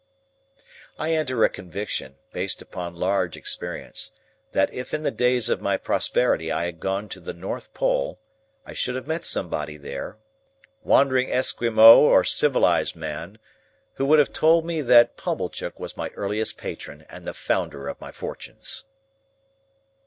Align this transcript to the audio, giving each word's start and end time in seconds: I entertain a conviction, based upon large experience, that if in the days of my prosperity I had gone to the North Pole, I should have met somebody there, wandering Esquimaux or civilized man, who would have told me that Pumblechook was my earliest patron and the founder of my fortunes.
I 0.97 1.15
entertain 1.15 1.45
a 1.45 1.49
conviction, 1.49 2.15
based 2.33 2.59
upon 2.59 2.95
large 2.95 3.37
experience, 3.37 4.09
that 4.51 4.73
if 4.73 4.95
in 4.95 5.03
the 5.03 5.11
days 5.11 5.47
of 5.47 5.61
my 5.61 5.77
prosperity 5.77 6.51
I 6.51 6.65
had 6.65 6.79
gone 6.79 7.07
to 7.09 7.19
the 7.19 7.35
North 7.35 7.71
Pole, 7.75 8.19
I 8.65 8.73
should 8.73 8.95
have 8.95 9.05
met 9.05 9.25
somebody 9.25 9.77
there, 9.77 10.17
wandering 10.81 11.31
Esquimaux 11.31 11.99
or 11.99 12.23
civilized 12.23 12.95
man, 12.95 13.37
who 13.97 14.07
would 14.07 14.17
have 14.17 14.33
told 14.33 14.65
me 14.65 14.81
that 14.81 15.17
Pumblechook 15.17 15.79
was 15.79 15.95
my 15.95 16.07
earliest 16.15 16.57
patron 16.57 17.05
and 17.07 17.23
the 17.23 17.33
founder 17.35 17.87
of 17.87 18.01
my 18.01 18.11
fortunes. 18.11 18.85